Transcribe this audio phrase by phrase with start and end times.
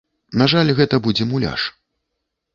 [0.41, 1.69] На жаль, гэта будзе муляж.